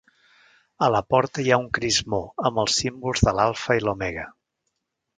[0.85, 4.29] A la porta hi ha un crismó amb els símbols de l'alfa i l'omega.